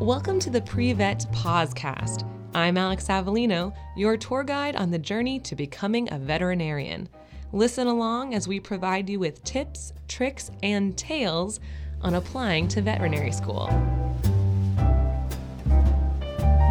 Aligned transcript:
Welcome 0.00 0.38
to 0.38 0.50
the 0.50 0.62
Pre-Vet 0.64 1.26
Pausecast. 1.32 2.28
I'm 2.54 2.76
Alex 2.76 3.08
Avellino, 3.08 3.74
your 3.96 4.16
tour 4.16 4.44
guide 4.44 4.76
on 4.76 4.90
the 4.90 4.98
journey 4.98 5.40
to 5.40 5.56
becoming 5.56 6.12
a 6.12 6.18
veterinarian. 6.18 7.08
Listen 7.52 7.86
along 7.86 8.34
as 8.34 8.46
we 8.46 8.60
provide 8.60 9.10
you 9.10 9.18
with 9.18 9.42
tips, 9.42 9.92
tricks, 10.06 10.50
and 10.62 10.96
tales 10.96 11.58
on 12.02 12.14
applying 12.14 12.68
to 12.68 12.82
veterinary 12.82 13.32
school. 13.32 13.68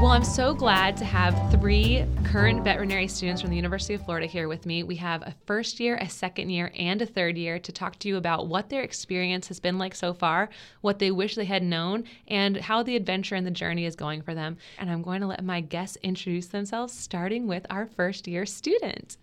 Well, 0.05 0.13
I'm 0.13 0.23
so 0.23 0.53
glad 0.53 0.95
to 0.97 1.03
have 1.03 1.51
three 1.51 2.05
current 2.25 2.63
veterinary 2.63 3.07
students 3.07 3.41
from 3.41 3.49
the 3.49 3.55
University 3.55 3.95
of 3.95 4.05
Florida 4.05 4.27
here 4.27 4.47
with 4.47 4.67
me. 4.67 4.83
We 4.83 4.97
have 4.97 5.23
a 5.23 5.33
first 5.47 5.79
year, 5.79 5.97
a 5.97 6.07
second 6.07 6.51
year, 6.51 6.71
and 6.77 7.01
a 7.01 7.07
third 7.07 7.39
year 7.39 7.57
to 7.57 7.71
talk 7.71 7.97
to 7.97 8.07
you 8.07 8.17
about 8.17 8.45
what 8.45 8.69
their 8.69 8.83
experience 8.83 9.47
has 9.47 9.59
been 9.59 9.79
like 9.79 9.95
so 9.95 10.13
far, 10.13 10.49
what 10.81 10.99
they 10.99 11.09
wish 11.09 11.33
they 11.33 11.45
had 11.45 11.63
known, 11.63 12.03
and 12.27 12.55
how 12.55 12.83
the 12.83 12.95
adventure 12.95 13.33
and 13.33 13.47
the 13.47 13.51
journey 13.51 13.83
is 13.83 13.95
going 13.95 14.21
for 14.21 14.35
them. 14.35 14.57
And 14.77 14.91
I'm 14.91 15.01
going 15.01 15.21
to 15.21 15.27
let 15.27 15.43
my 15.43 15.59
guests 15.59 15.97
introduce 16.03 16.45
themselves, 16.45 16.93
starting 16.93 17.47
with 17.47 17.65
our 17.71 17.87
first 17.87 18.27
year 18.27 18.45
student. 18.45 19.17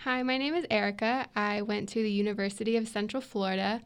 Hi, 0.00 0.22
my 0.22 0.36
name 0.36 0.52
is 0.52 0.66
Erica. 0.70 1.28
I 1.34 1.62
went 1.62 1.88
to 1.88 2.02
the 2.02 2.12
University 2.12 2.76
of 2.76 2.86
Central 2.88 3.22
Florida, 3.22 3.80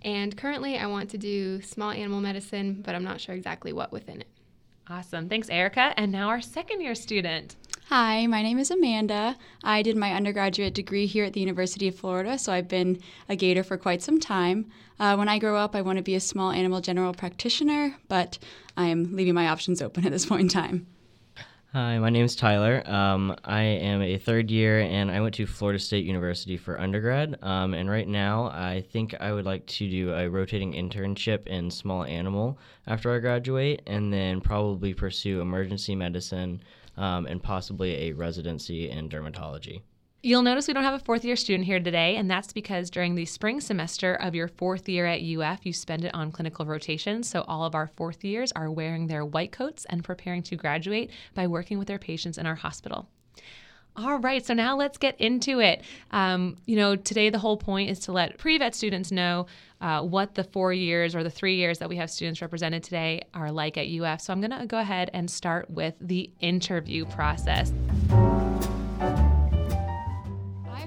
and 0.00 0.34
currently 0.34 0.78
I 0.78 0.86
want 0.86 1.10
to 1.10 1.18
do 1.18 1.60
small 1.60 1.90
animal 1.90 2.22
medicine, 2.22 2.80
but 2.80 2.94
I'm 2.94 3.04
not 3.04 3.20
sure 3.20 3.34
exactly 3.34 3.74
what 3.74 3.92
within 3.92 4.22
it. 4.22 4.28
Awesome. 4.90 5.28
Thanks, 5.28 5.50
Erica. 5.50 5.92
And 5.96 6.10
now 6.10 6.28
our 6.28 6.40
second 6.40 6.80
year 6.80 6.94
student. 6.94 7.56
Hi, 7.88 8.26
my 8.26 8.42
name 8.42 8.58
is 8.58 8.70
Amanda. 8.70 9.36
I 9.64 9.82
did 9.82 9.96
my 9.96 10.12
undergraduate 10.12 10.74
degree 10.74 11.06
here 11.06 11.24
at 11.24 11.32
the 11.32 11.40
University 11.40 11.88
of 11.88 11.94
Florida, 11.94 12.38
so 12.38 12.52
I've 12.52 12.68
been 12.68 13.00
a 13.28 13.36
gator 13.36 13.62
for 13.62 13.78
quite 13.78 14.02
some 14.02 14.20
time. 14.20 14.66
Uh, 14.98 15.16
when 15.16 15.28
I 15.28 15.38
grow 15.38 15.56
up, 15.56 15.74
I 15.74 15.80
want 15.80 15.96
to 15.96 16.02
be 16.02 16.14
a 16.14 16.20
small 16.20 16.50
animal 16.50 16.80
general 16.80 17.14
practitioner, 17.14 17.96
but 18.08 18.38
I 18.76 18.86
am 18.86 19.16
leaving 19.16 19.34
my 19.34 19.48
options 19.48 19.80
open 19.80 20.04
at 20.04 20.12
this 20.12 20.26
point 20.26 20.42
in 20.42 20.48
time. 20.48 20.86
Hi, 21.74 21.98
my 21.98 22.08
name 22.08 22.24
is 22.24 22.34
Tyler. 22.34 22.82
Um, 22.88 23.36
I 23.44 23.60
am 23.60 24.00
a 24.00 24.16
third 24.16 24.50
year 24.50 24.80
and 24.80 25.10
I 25.10 25.20
went 25.20 25.34
to 25.34 25.44
Florida 25.44 25.78
State 25.78 26.06
University 26.06 26.56
for 26.56 26.80
undergrad. 26.80 27.38
Um, 27.42 27.74
and 27.74 27.90
right 27.90 28.08
now, 28.08 28.44
I 28.46 28.86
think 28.90 29.14
I 29.20 29.34
would 29.34 29.44
like 29.44 29.66
to 29.66 29.90
do 29.90 30.14
a 30.14 30.30
rotating 30.30 30.72
internship 30.72 31.46
in 31.46 31.70
small 31.70 32.04
animal 32.04 32.58
after 32.86 33.14
I 33.14 33.18
graduate, 33.18 33.82
and 33.86 34.10
then 34.10 34.40
probably 34.40 34.94
pursue 34.94 35.42
emergency 35.42 35.94
medicine 35.94 36.62
um, 36.96 37.26
and 37.26 37.42
possibly 37.42 38.08
a 38.08 38.12
residency 38.14 38.88
in 38.88 39.10
dermatology. 39.10 39.82
You'll 40.20 40.42
notice 40.42 40.66
we 40.66 40.74
don't 40.74 40.82
have 40.82 40.94
a 40.94 41.04
fourth 41.04 41.24
year 41.24 41.36
student 41.36 41.64
here 41.64 41.78
today, 41.78 42.16
and 42.16 42.28
that's 42.28 42.52
because 42.52 42.90
during 42.90 43.14
the 43.14 43.24
spring 43.24 43.60
semester 43.60 44.14
of 44.14 44.34
your 44.34 44.48
fourth 44.48 44.88
year 44.88 45.06
at 45.06 45.20
UF, 45.20 45.64
you 45.64 45.72
spend 45.72 46.04
it 46.04 46.12
on 46.12 46.32
clinical 46.32 46.66
rotations. 46.66 47.28
So 47.28 47.44
all 47.46 47.64
of 47.64 47.76
our 47.76 47.86
fourth 47.86 48.24
years 48.24 48.50
are 48.56 48.68
wearing 48.68 49.06
their 49.06 49.24
white 49.24 49.52
coats 49.52 49.86
and 49.88 50.02
preparing 50.02 50.42
to 50.44 50.56
graduate 50.56 51.12
by 51.34 51.46
working 51.46 51.78
with 51.78 51.86
their 51.86 52.00
patients 52.00 52.36
in 52.36 52.46
our 52.46 52.56
hospital. 52.56 53.08
All 53.94 54.18
right, 54.18 54.44
so 54.44 54.54
now 54.54 54.76
let's 54.76 54.98
get 54.98 55.20
into 55.20 55.60
it. 55.60 55.82
Um, 56.10 56.56
you 56.66 56.74
know, 56.74 56.96
today 56.96 57.30
the 57.30 57.38
whole 57.38 57.56
point 57.56 57.88
is 57.88 58.00
to 58.00 58.12
let 58.12 58.38
pre 58.38 58.58
vet 58.58 58.74
students 58.74 59.12
know 59.12 59.46
uh, 59.80 60.02
what 60.02 60.34
the 60.34 60.42
four 60.42 60.72
years 60.72 61.14
or 61.14 61.22
the 61.22 61.30
three 61.30 61.54
years 61.54 61.78
that 61.78 61.88
we 61.88 61.96
have 61.96 62.10
students 62.10 62.42
represented 62.42 62.82
today 62.82 63.22
are 63.34 63.52
like 63.52 63.76
at 63.78 63.86
UF. 63.86 64.20
So 64.20 64.32
I'm 64.32 64.40
going 64.40 64.58
to 64.58 64.66
go 64.66 64.78
ahead 64.78 65.10
and 65.14 65.30
start 65.30 65.70
with 65.70 65.94
the 66.00 66.28
interview 66.40 67.04
process 67.06 67.72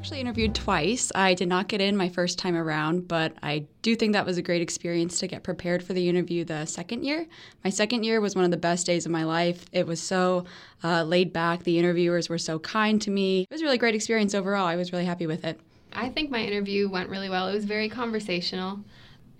actually 0.02 0.20
interviewed 0.20 0.56
twice. 0.56 1.12
I 1.14 1.36
did 1.36 1.48
not 1.48 1.68
get 1.68 1.80
in 1.80 1.96
my 1.96 2.10
first 2.10 2.40
time 2.40 2.56
around, 2.56 3.08
but 3.08 3.34
I 3.44 3.68
do 3.84 3.96
think 3.96 4.14
that 4.14 4.26
was 4.26 4.36
a 4.36 4.42
great 4.42 4.60
experience 4.64 5.20
to 5.20 5.28
get 5.28 5.44
prepared 5.44 5.84
for 5.84 5.94
the 5.94 6.10
interview 6.10 6.44
the 6.44 6.66
second 6.66 7.04
year. 7.04 7.28
My 7.64 7.70
second 7.70 8.04
year 8.04 8.20
was 8.20 8.36
one 8.36 8.44
of 8.44 8.50
the 8.50 8.58
best 8.58 8.88
days 8.88 9.06
of 9.06 9.12
my 9.12 9.26
life. 9.26 9.64
It 9.72 9.86
was 9.86 10.02
so 10.02 10.46
uh, 10.84 11.04
laid 11.04 11.32
back. 11.32 11.66
The 11.66 11.78
interviewers 11.78 12.30
were 12.30 12.40
so 12.40 12.58
kind 12.58 13.00
to 13.04 13.12
me. 13.12 13.42
It 13.42 13.52
was 13.52 13.62
a 13.62 13.64
really 13.64 13.78
great 13.78 13.94
experience 13.94 14.34
overall. 14.34 14.66
I 14.66 14.76
was 14.76 14.92
really 14.92 15.06
happy 15.06 15.28
with 15.28 15.46
it. 15.46 15.60
I 15.94 16.10
think 16.10 16.32
my 16.32 16.40
interview 16.40 16.90
went 16.90 17.10
really 17.10 17.30
well. 17.30 17.48
It 17.48 17.54
was 17.54 17.66
very 17.66 17.88
conversational. 17.88 18.80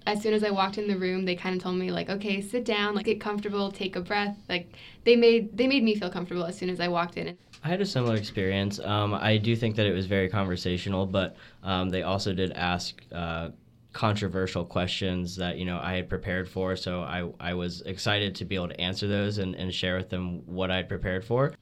As 0.06 0.22
soon 0.22 0.34
as 0.34 0.44
I 0.44 0.50
walked 0.50 0.78
in 0.78 0.88
the 0.88 0.98
room, 0.98 1.26
they 1.26 1.36
kind 1.36 1.56
of 1.56 1.62
told 1.62 1.78
me 1.78 1.92
like, 1.92 2.10
"Okay, 2.10 2.42
sit 2.42 2.66
down, 2.66 2.96
like 2.96 3.06
get 3.06 3.20
comfortable, 3.22 3.72
take 3.72 3.96
a 3.96 4.02
breath." 4.02 4.38
Like 4.50 4.76
they 5.04 5.16
made 5.16 5.56
they 5.56 5.68
made 5.68 5.84
me 5.84 5.96
feel 5.96 6.10
comfortable 6.10 6.44
as 6.46 6.58
soon 6.58 6.70
as 6.70 6.80
I 6.80 6.88
walked 6.88 7.18
in. 7.18 7.38
I 7.64 7.68
had 7.68 7.82
a 7.82 7.86
similar 7.86 8.16
experience. 8.16 8.80
Um, 8.80 9.14
I 9.14 9.38
do 9.38 9.56
think 9.56 9.76
that 9.76 9.86
it 9.86 9.94
was 9.94 10.08
very 10.08 10.30
conversational, 10.30 11.06
but 11.06 11.36
um, 11.64 11.90
they 11.90 12.02
also 12.02 12.34
did 12.34 12.52
ask 12.54 13.02
uh, 13.12 13.50
controversial 13.94 14.66
questions 14.66 15.36
that 15.36 15.58
you 15.58 15.66
know 15.66 15.80
I 15.82 15.94
had 15.94 16.10
prepared 16.10 16.50
for. 16.50 16.76
So 16.76 17.02
I 17.02 17.30
I 17.40 17.54
was 17.54 17.82
excited 17.82 18.36
to 18.36 18.46
be 18.46 18.56
able 18.56 18.70
to 18.70 18.82
answer 18.82 19.08
those 19.08 19.38
and, 19.38 19.56
and 19.56 19.74
share 19.74 19.98
with 19.98 20.10
them 20.10 20.42
what 20.46 20.72
I 20.72 20.78
had 20.78 20.90
prepared 20.90 21.24
for. 21.24 21.54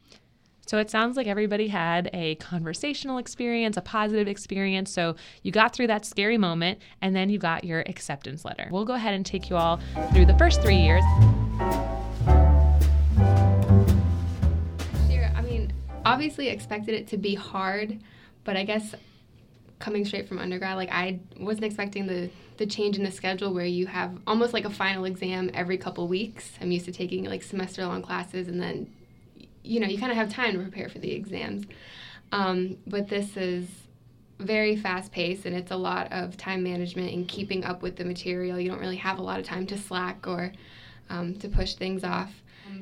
So 0.69 0.77
it 0.77 0.91
sounds 0.91 1.17
like 1.17 1.25
everybody 1.25 1.67
had 1.67 2.11
a 2.13 2.35
conversational 2.35 3.17
experience, 3.17 3.75
a 3.75 3.81
positive 3.81 4.27
experience. 4.27 4.91
So 4.91 5.15
you 5.41 5.51
got 5.51 5.73
through 5.73 5.87
that 5.87 6.05
scary 6.05 6.37
moment 6.37 6.77
and 7.01 7.15
then 7.15 7.31
you 7.31 7.39
got 7.39 7.63
your 7.63 7.79
acceptance 7.87 8.45
letter. 8.45 8.69
We'll 8.69 8.85
go 8.85 8.93
ahead 8.93 9.15
and 9.15 9.25
take 9.25 9.49
you 9.49 9.55
all 9.55 9.79
through 10.13 10.27
the 10.27 10.37
first 10.37 10.61
three 10.61 10.75
years. 10.75 11.01
I 15.35 15.41
mean, 15.43 15.73
obviously 16.05 16.49
expected 16.49 16.93
it 16.93 17.07
to 17.07 17.17
be 17.17 17.33
hard, 17.33 17.99
but 18.43 18.55
I 18.55 18.63
guess 18.63 18.93
coming 19.79 20.05
straight 20.05 20.27
from 20.27 20.37
undergrad, 20.37 20.77
like 20.77 20.91
I 20.91 21.19
wasn't 21.39 21.65
expecting 21.65 22.05
the 22.05 22.29
the 22.57 22.67
change 22.67 22.95
in 22.95 23.03
the 23.03 23.11
schedule 23.11 23.55
where 23.55 23.65
you 23.65 23.87
have 23.87 24.15
almost 24.27 24.53
like 24.53 24.65
a 24.65 24.69
final 24.69 25.05
exam 25.05 25.49
every 25.55 25.79
couple 25.79 26.07
weeks. 26.07 26.51
I'm 26.61 26.71
used 26.71 26.85
to 26.85 26.91
taking 26.91 27.23
like 27.23 27.41
semester 27.41 27.83
long 27.87 28.03
classes 28.03 28.47
and 28.47 28.61
then 28.61 28.93
you 29.63 29.79
know, 29.79 29.87
you 29.87 29.97
kind 29.97 30.11
of 30.11 30.17
have 30.17 30.29
time 30.29 30.53
to 30.53 30.59
prepare 30.59 30.89
for 30.89 30.99
the 30.99 31.11
exams. 31.11 31.65
Um, 32.31 32.77
but 32.87 33.07
this 33.07 33.35
is 33.37 33.67
very 34.39 34.75
fast 34.75 35.11
paced 35.11 35.45
and 35.45 35.55
it's 35.55 35.71
a 35.71 35.75
lot 35.75 36.11
of 36.11 36.37
time 36.37 36.63
management 36.63 37.13
and 37.13 37.27
keeping 37.27 37.65
up 37.65 37.81
with 37.81 37.97
the 37.97 38.05
material. 38.05 38.59
You 38.59 38.69
don't 38.69 38.79
really 38.79 38.97
have 38.97 39.19
a 39.19 39.21
lot 39.21 39.39
of 39.39 39.45
time 39.45 39.65
to 39.67 39.77
slack 39.77 40.27
or 40.27 40.53
um, 41.09 41.35
to 41.39 41.49
push 41.49 41.75
things 41.75 42.03
off. 42.03 42.31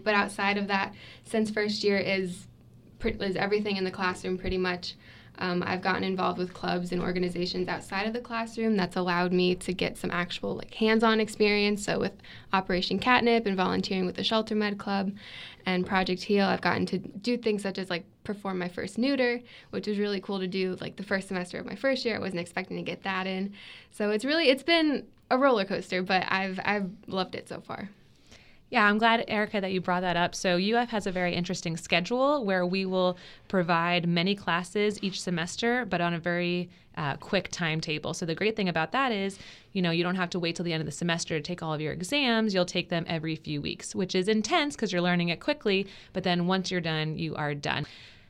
But 0.04 0.14
outside 0.16 0.58
of 0.58 0.68
that, 0.68 0.94
since 1.24 1.50
first 1.50 1.84
year 1.84 1.98
is 1.98 2.48
is 3.04 3.36
everything 3.36 3.78
in 3.78 3.84
the 3.84 3.92
classroom 3.92 4.38
pretty 4.38 4.58
much. 4.58 4.96
Um, 5.40 5.64
I've 5.66 5.82
gotten 5.82 6.04
involved 6.04 6.40
with 6.40 6.54
clubs 6.54 6.92
and 6.92 7.02
organizations 7.02 7.68
outside 7.68 8.08
of 8.08 8.14
the 8.14 8.20
classroom. 8.20 8.76
That's 8.76 8.96
allowed 8.96 9.32
me 9.32 9.56
to 9.56 9.74
get 9.74 9.98
some 9.98 10.12
actual 10.12 10.56
like 10.56 10.74
hands-on 10.74 11.20
experience. 11.20 11.84
So 11.84 12.00
with 12.00 12.14
Operation 12.54 13.00
Catnip 13.00 13.46
and 13.46 13.56
volunteering 13.56 14.06
with 14.06 14.16
the 14.16 14.24
Shelter 14.24 14.56
Med 14.56 14.78
Club 14.78 15.12
and 15.66 15.86
Project 15.86 16.24
Heal, 16.24 16.46
I've 16.46 16.62
gotten 16.62 16.86
to 16.88 16.98
do 16.98 17.38
things 17.38 17.62
such 17.62 17.78
as 17.78 17.90
like 17.90 18.06
perform 18.24 18.60
my 18.60 18.68
first 18.68 18.98
neuter, 18.98 19.42
which 19.70 19.88
was 19.88 20.00
really 20.00 20.20
cool 20.20 20.40
to 20.40 20.48
do. 20.48 20.78
Like 20.82 20.96
the 20.96 21.04
first 21.04 21.28
semester 21.28 21.60
of 21.60 21.66
my 21.66 21.76
first 21.76 22.06
year, 22.06 22.16
I 22.16 22.20
wasn't 22.20 22.42
expecting 22.42 22.78
to 22.78 22.84
get 22.84 23.04
that 23.04 23.28
in. 23.28 23.54
So 23.92 24.12
it's 24.12 24.26
really 24.26 24.50
it's 24.50 24.64
been 24.64 25.06
a 25.30 25.38
roller 25.38 25.66
coaster, 25.66 26.02
but 26.02 26.26
I've 26.30 26.60
I've 26.64 26.90
loved 27.08 27.36
it 27.36 27.50
so 27.50 27.62
far. 27.62 27.90
Yeah, 28.70 28.86
I'm 28.86 28.98
glad, 28.98 29.24
Erica, 29.30 29.62
that 29.62 29.72
you 29.72 29.80
brought 29.80 30.02
that 30.02 30.18
up. 30.18 30.36
So, 30.36 30.58
UF 30.58 30.90
has 30.90 31.08
a 31.08 31.12
very 31.12 31.34
interesting 31.34 31.78
schedule 31.78 32.44
where 32.44 32.66
we 32.66 32.86
will 32.86 33.18
provide 33.48 34.10
many 34.10 34.36
classes 34.36 35.00
each 35.02 35.22
semester, 35.22 35.86
but 35.86 36.02
on 36.02 36.14
a 36.14 36.20
very 36.20 36.70
uh, 36.98 37.16
quick 37.16 37.48
timetable. 37.50 38.14
So, 38.14 38.26
the 38.26 38.36
great 38.36 38.58
thing 38.58 38.68
about 38.68 38.92
that 38.92 39.14
is, 39.14 39.40
you 39.72 39.82
know, 39.82 39.92
you 39.92 40.04
don't 40.04 40.16
have 40.16 40.30
to 40.32 40.40
wait 40.40 40.58
till 40.58 40.66
the 40.66 40.74
end 40.74 40.82
of 40.82 40.86
the 40.86 40.92
semester 40.92 41.38
to 41.38 41.42
take 41.42 41.64
all 41.64 41.74
of 41.74 41.80
your 41.80 41.94
exams. 41.94 42.54
You'll 42.54 42.66
take 42.66 42.90
them 42.90 43.06
every 43.08 43.38
few 43.38 43.62
weeks, 43.62 43.96
which 43.96 44.14
is 44.14 44.28
intense 44.28 44.76
because 44.76 44.92
you're 44.92 45.02
learning 45.02 45.30
it 45.30 45.40
quickly. 45.40 45.88
But 46.12 46.24
then 46.24 46.46
once 46.46 46.70
you're 46.70 46.82
done, 46.82 47.18
you 47.18 47.36
are 47.36 47.56
done. 47.56 47.86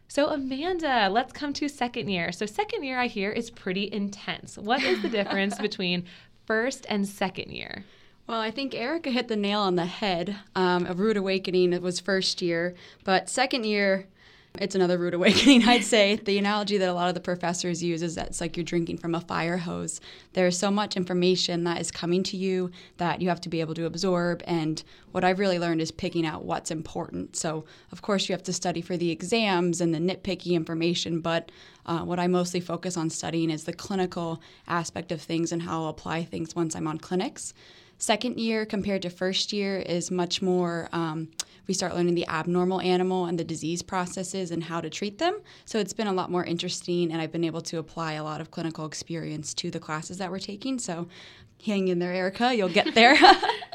So, 0.07 0.27
Amanda, 0.27 1.09
let's 1.09 1.33
come 1.33 1.51
to 1.53 1.67
second 1.67 2.09
year. 2.09 2.31
So, 2.31 2.45
second 2.45 2.83
year, 2.83 2.99
I 2.99 3.07
hear, 3.07 3.31
is 3.31 3.49
pretty 3.49 3.91
intense. 3.91 4.55
What 4.55 4.83
is 4.83 5.01
the 5.01 5.09
difference 5.09 5.57
between 5.59 6.05
first 6.45 6.85
and 6.89 7.07
second 7.07 7.51
year? 7.51 7.85
Well, 8.27 8.41
I 8.41 8.51
think 8.51 8.75
Erica 8.75 9.09
hit 9.09 9.29
the 9.29 9.37
nail 9.37 9.61
on 9.61 9.77
the 9.77 9.85
head. 9.85 10.35
Um, 10.53 10.85
a 10.85 10.93
rude 10.93 11.15
awakening 11.15 11.71
it 11.71 11.81
was 11.81 12.01
first 12.01 12.41
year, 12.41 12.75
but 13.05 13.29
second 13.29 13.65
year, 13.65 14.05
it's 14.59 14.75
another 14.75 14.97
rude 14.97 15.13
awakening, 15.13 15.63
I'd 15.63 15.85
say. 15.85 16.17
The 16.17 16.37
analogy 16.37 16.77
that 16.77 16.89
a 16.89 16.93
lot 16.93 17.07
of 17.07 17.13
the 17.13 17.21
professors 17.21 17.81
use 17.81 18.03
is 18.03 18.15
that 18.15 18.27
it's 18.27 18.41
like 18.41 18.57
you're 18.57 18.65
drinking 18.65 18.97
from 18.97 19.15
a 19.15 19.21
fire 19.21 19.55
hose. 19.55 20.01
There's 20.33 20.59
so 20.59 20.69
much 20.69 20.97
information 20.97 21.63
that 21.63 21.79
is 21.79 21.89
coming 21.89 22.21
to 22.23 22.35
you 22.35 22.69
that 22.97 23.21
you 23.21 23.29
have 23.29 23.39
to 23.41 23.49
be 23.49 23.61
able 23.61 23.75
to 23.75 23.85
absorb. 23.85 24.43
And 24.45 24.83
what 25.13 25.23
I've 25.23 25.39
really 25.39 25.57
learned 25.57 25.79
is 25.79 25.91
picking 25.91 26.25
out 26.25 26.43
what's 26.43 26.69
important. 26.69 27.37
So, 27.37 27.63
of 27.93 28.01
course, 28.01 28.27
you 28.27 28.33
have 28.33 28.43
to 28.43 28.53
study 28.53 28.81
for 28.81 28.97
the 28.97 29.09
exams 29.09 29.79
and 29.79 29.95
the 29.95 29.99
nitpicky 29.99 30.51
information, 30.51 31.21
but 31.21 31.49
uh, 31.85 31.99
what 31.99 32.19
I 32.19 32.27
mostly 32.27 32.59
focus 32.59 32.97
on 32.97 33.09
studying 33.09 33.49
is 33.49 33.63
the 33.63 33.71
clinical 33.71 34.41
aspect 34.67 35.13
of 35.13 35.21
things 35.21 35.53
and 35.53 35.61
how 35.61 35.83
I'll 35.83 35.89
apply 35.89 36.25
things 36.25 36.57
once 36.57 36.75
I'm 36.75 36.87
on 36.87 36.97
clinics 36.97 37.53
second 37.97 38.39
year 38.39 38.65
compared 38.65 39.01
to 39.03 39.09
first 39.09 39.53
year 39.53 39.77
is 39.77 40.11
much 40.11 40.41
more 40.41 40.89
um, 40.91 41.29
we 41.67 41.73
start 41.73 41.93
learning 41.93 42.15
the 42.15 42.27
abnormal 42.27 42.79
animal 42.81 43.25
and 43.25 43.37
the 43.37 43.43
disease 43.43 43.81
processes 43.81 44.51
and 44.51 44.63
how 44.63 44.79
to 44.79 44.89
treat 44.89 45.17
them. 45.17 45.39
So 45.65 45.79
it's 45.79 45.93
been 45.93 46.07
a 46.07 46.13
lot 46.13 46.31
more 46.31 46.45
interesting, 46.45 47.11
and 47.11 47.21
I've 47.21 47.31
been 47.31 47.43
able 47.43 47.61
to 47.61 47.77
apply 47.77 48.13
a 48.13 48.23
lot 48.23 48.39
of 48.39 48.51
clinical 48.51 48.85
experience 48.85 49.53
to 49.55 49.69
the 49.69 49.79
classes 49.79 50.17
that 50.17 50.31
we're 50.31 50.39
taking. 50.39 50.79
So 50.79 51.07
hang 51.65 51.89
in 51.89 51.99
there, 51.99 52.13
Erica, 52.13 52.55
you'll 52.55 52.69
get 52.69 52.95
there. 52.95 53.17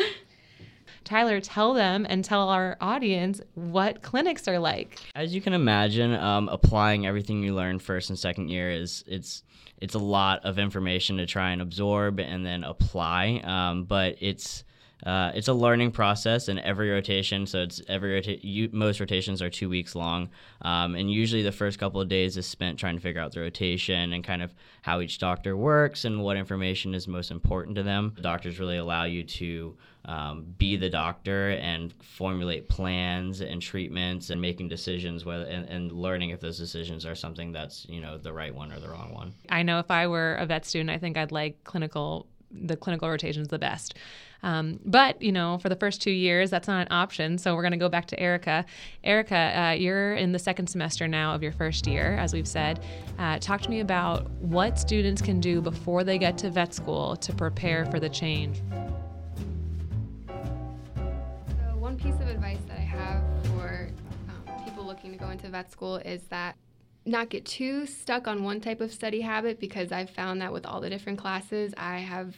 Tyler, 1.12 1.42
tell 1.42 1.74
them 1.74 2.06
and 2.08 2.24
tell 2.24 2.48
our 2.48 2.78
audience 2.80 3.38
what 3.52 4.00
clinics 4.00 4.48
are 4.48 4.58
like. 4.58 4.98
As 5.14 5.34
you 5.34 5.42
can 5.42 5.52
imagine, 5.52 6.14
um, 6.14 6.48
applying 6.48 7.06
everything 7.06 7.42
you 7.42 7.54
learn 7.54 7.80
first 7.80 8.08
and 8.08 8.18
second 8.18 8.48
year 8.48 8.70
is 8.70 9.04
it's 9.06 9.42
it's 9.76 9.94
a 9.94 9.98
lot 9.98 10.42
of 10.46 10.58
information 10.58 11.18
to 11.18 11.26
try 11.26 11.50
and 11.50 11.60
absorb 11.60 12.18
and 12.18 12.46
then 12.46 12.64
apply. 12.64 13.42
Um, 13.44 13.84
but 13.84 14.16
it's 14.20 14.64
uh, 15.04 15.32
it's 15.34 15.48
a 15.48 15.52
learning 15.52 15.90
process 15.90 16.48
in 16.48 16.58
every 16.60 16.90
rotation. 16.90 17.46
So 17.46 17.62
it's 17.62 17.80
every 17.88 18.14
rota- 18.14 18.46
you, 18.46 18.68
most 18.72 19.00
rotations 19.00 19.42
are 19.42 19.50
two 19.50 19.68
weeks 19.68 19.94
long, 19.94 20.30
um, 20.62 20.94
and 20.94 21.10
usually 21.10 21.42
the 21.42 21.52
first 21.52 21.78
couple 21.78 22.00
of 22.00 22.08
days 22.08 22.36
is 22.36 22.46
spent 22.46 22.78
trying 22.78 22.96
to 22.96 23.02
figure 23.02 23.20
out 23.20 23.32
the 23.32 23.40
rotation 23.40 24.12
and 24.12 24.22
kind 24.22 24.42
of 24.42 24.54
how 24.82 25.00
each 25.00 25.18
doctor 25.18 25.56
works 25.56 26.04
and 26.04 26.22
what 26.22 26.36
information 26.36 26.94
is 26.94 27.08
most 27.08 27.30
important 27.30 27.76
to 27.76 27.82
them. 27.82 28.12
The 28.16 28.22
doctors 28.22 28.58
really 28.58 28.76
allow 28.76 29.04
you 29.04 29.24
to 29.24 29.76
um, 30.04 30.46
be 30.58 30.76
the 30.76 30.90
doctor 30.90 31.50
and 31.50 31.94
formulate 32.02 32.68
plans 32.68 33.40
and 33.40 33.62
treatments 33.62 34.30
and 34.30 34.40
making 34.40 34.68
decisions 34.68 35.24
whether 35.24 35.44
and, 35.44 35.68
and 35.68 35.92
learning 35.92 36.30
if 36.30 36.40
those 36.40 36.58
decisions 36.58 37.06
are 37.06 37.14
something 37.14 37.52
that's 37.52 37.86
you 37.88 38.00
know 38.00 38.18
the 38.18 38.32
right 38.32 38.54
one 38.54 38.72
or 38.72 38.80
the 38.80 38.88
wrong 38.88 39.12
one. 39.14 39.32
I 39.48 39.62
know 39.62 39.78
if 39.78 39.90
I 39.90 40.06
were 40.06 40.34
a 40.34 40.46
vet 40.46 40.64
student, 40.64 40.90
I 40.90 40.98
think 40.98 41.16
I'd 41.16 41.32
like 41.32 41.62
clinical 41.64 42.26
the 42.52 42.76
clinical 42.76 43.08
rotation 43.08 43.42
is 43.42 43.48
the 43.48 43.58
best. 43.58 43.94
Um, 44.42 44.80
but, 44.84 45.22
you 45.22 45.30
know, 45.30 45.58
for 45.58 45.68
the 45.68 45.76
first 45.76 46.02
two 46.02 46.10
years, 46.10 46.50
that's 46.50 46.66
not 46.66 46.82
an 46.82 46.92
option. 46.92 47.38
So 47.38 47.54
we're 47.54 47.62
going 47.62 47.72
to 47.72 47.78
go 47.78 47.88
back 47.88 48.06
to 48.06 48.18
Erica. 48.18 48.64
Erica, 49.04 49.36
uh, 49.36 49.70
you're 49.72 50.14
in 50.14 50.32
the 50.32 50.38
second 50.38 50.66
semester 50.66 51.06
now 51.06 51.34
of 51.34 51.42
your 51.42 51.52
first 51.52 51.86
year, 51.86 52.16
as 52.16 52.32
we've 52.32 52.48
said. 52.48 52.84
Uh, 53.18 53.38
talk 53.38 53.60
to 53.62 53.70
me 53.70 53.80
about 53.80 54.28
what 54.40 54.78
students 54.78 55.22
can 55.22 55.38
do 55.38 55.60
before 55.60 56.02
they 56.02 56.18
get 56.18 56.36
to 56.38 56.50
vet 56.50 56.74
school 56.74 57.14
to 57.16 57.32
prepare 57.32 57.86
for 57.86 58.00
the 58.00 58.08
change. 58.08 58.60
So, 60.26 61.76
one 61.78 61.96
piece 61.96 62.14
of 62.14 62.28
advice 62.28 62.58
that 62.66 62.78
I 62.78 62.82
have 62.82 63.22
for 63.46 63.88
um, 64.28 64.64
people 64.64 64.84
looking 64.84 65.12
to 65.12 65.18
go 65.18 65.30
into 65.30 65.48
vet 65.48 65.70
school 65.70 65.96
is 65.98 66.22
that 66.24 66.56
not 67.04 67.28
get 67.28 67.44
too 67.44 67.86
stuck 67.86 68.26
on 68.28 68.44
one 68.44 68.60
type 68.60 68.80
of 68.80 68.92
study 68.92 69.20
habit 69.20 69.58
because 69.58 69.92
I've 69.92 70.10
found 70.10 70.40
that 70.40 70.52
with 70.52 70.66
all 70.66 70.80
the 70.80 70.90
different 70.90 71.18
classes, 71.18 71.74
I 71.76 71.98
have 71.98 72.34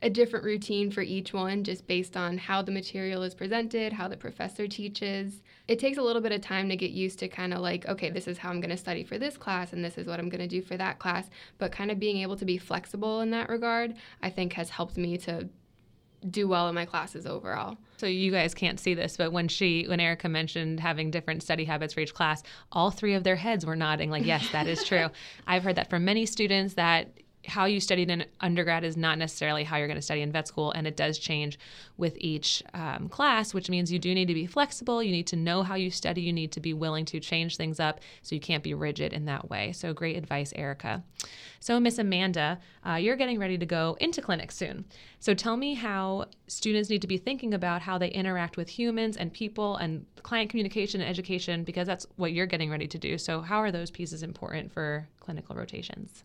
a 0.00 0.10
different 0.10 0.44
routine 0.44 0.90
for 0.90 1.02
each 1.02 1.32
one 1.32 1.64
just 1.64 1.86
based 1.86 2.16
on 2.16 2.38
how 2.38 2.62
the 2.62 2.70
material 2.70 3.22
is 3.22 3.34
presented, 3.34 3.92
how 3.92 4.06
the 4.06 4.16
professor 4.16 4.68
teaches. 4.68 5.42
It 5.66 5.78
takes 5.78 5.98
a 5.98 6.02
little 6.02 6.22
bit 6.22 6.32
of 6.32 6.40
time 6.40 6.68
to 6.68 6.76
get 6.76 6.92
used 6.92 7.18
to 7.18 7.28
kind 7.28 7.52
of 7.52 7.60
like, 7.60 7.86
okay, 7.86 8.10
this 8.10 8.28
is 8.28 8.38
how 8.38 8.50
I'm 8.50 8.60
going 8.60 8.70
to 8.70 8.76
study 8.76 9.02
for 9.02 9.18
this 9.18 9.36
class 9.36 9.72
and 9.72 9.84
this 9.84 9.98
is 9.98 10.06
what 10.06 10.20
I'm 10.20 10.28
going 10.28 10.40
to 10.40 10.46
do 10.46 10.62
for 10.62 10.76
that 10.76 10.98
class. 10.98 11.28
But 11.58 11.72
kind 11.72 11.90
of 11.90 11.98
being 11.98 12.18
able 12.18 12.36
to 12.36 12.44
be 12.44 12.58
flexible 12.58 13.20
in 13.20 13.30
that 13.30 13.48
regard, 13.48 13.94
I 14.22 14.30
think 14.30 14.52
has 14.52 14.70
helped 14.70 14.96
me 14.96 15.18
to 15.18 15.48
do 16.28 16.48
well 16.48 16.68
in 16.68 16.74
my 16.74 16.84
classes 16.84 17.26
overall. 17.26 17.76
So 17.98 18.06
you 18.06 18.30
guys 18.30 18.54
can't 18.54 18.78
see 18.78 18.94
this, 18.94 19.16
but 19.16 19.32
when 19.32 19.48
she 19.48 19.84
when 19.88 20.00
Erica 20.00 20.28
mentioned 20.28 20.80
having 20.80 21.10
different 21.10 21.42
study 21.42 21.64
habits 21.64 21.94
for 21.94 22.00
each 22.00 22.14
class, 22.14 22.42
all 22.70 22.90
three 22.90 23.14
of 23.14 23.24
their 23.24 23.36
heads 23.36 23.66
were 23.66 23.76
nodding 23.76 24.10
like, 24.10 24.24
"Yes, 24.24 24.48
that 24.52 24.66
is 24.66 24.84
true." 24.84 25.08
I've 25.46 25.64
heard 25.64 25.76
that 25.76 25.90
from 25.90 26.04
many 26.04 26.26
students 26.26 26.74
that 26.74 27.12
how 27.48 27.64
you 27.64 27.80
studied 27.80 28.10
in 28.10 28.24
undergrad 28.40 28.84
is 28.84 28.96
not 28.96 29.18
necessarily 29.18 29.64
how 29.64 29.76
you're 29.76 29.86
going 29.86 29.96
to 29.96 30.02
study 30.02 30.20
in 30.20 30.30
vet 30.30 30.46
school, 30.46 30.70
and 30.72 30.86
it 30.86 30.96
does 30.96 31.18
change 31.18 31.58
with 31.96 32.16
each 32.18 32.62
um, 32.74 33.08
class, 33.08 33.54
which 33.54 33.70
means 33.70 33.90
you 33.90 33.98
do 33.98 34.14
need 34.14 34.28
to 34.28 34.34
be 34.34 34.46
flexible. 34.46 35.02
You 35.02 35.10
need 35.10 35.26
to 35.28 35.36
know 35.36 35.62
how 35.62 35.74
you 35.74 35.90
study. 35.90 36.20
You 36.20 36.32
need 36.32 36.52
to 36.52 36.60
be 36.60 36.74
willing 36.74 37.04
to 37.06 37.20
change 37.20 37.56
things 37.56 37.80
up, 37.80 38.00
so 38.22 38.34
you 38.34 38.40
can't 38.40 38.62
be 38.62 38.74
rigid 38.74 39.12
in 39.12 39.24
that 39.24 39.48
way. 39.48 39.72
So, 39.72 39.92
great 39.92 40.16
advice, 40.16 40.52
Erica. 40.54 41.02
So, 41.60 41.80
Miss 41.80 41.98
Amanda, 41.98 42.60
uh, 42.86 42.94
you're 42.94 43.16
getting 43.16 43.38
ready 43.38 43.58
to 43.58 43.66
go 43.66 43.96
into 44.00 44.20
clinic 44.20 44.52
soon. 44.52 44.84
So, 45.18 45.34
tell 45.34 45.56
me 45.56 45.74
how 45.74 46.26
students 46.46 46.90
need 46.90 47.02
to 47.02 47.08
be 47.08 47.18
thinking 47.18 47.54
about 47.54 47.82
how 47.82 47.98
they 47.98 48.08
interact 48.10 48.56
with 48.56 48.68
humans 48.68 49.16
and 49.16 49.32
people 49.32 49.76
and 49.76 50.04
client 50.22 50.50
communication 50.50 51.00
and 51.00 51.08
education, 51.08 51.64
because 51.64 51.86
that's 51.86 52.06
what 52.16 52.32
you're 52.32 52.46
getting 52.46 52.70
ready 52.70 52.86
to 52.86 52.98
do. 52.98 53.16
So, 53.16 53.40
how 53.40 53.58
are 53.58 53.72
those 53.72 53.90
pieces 53.90 54.22
important 54.22 54.70
for 54.70 55.08
clinical 55.20 55.56
rotations? 55.56 56.24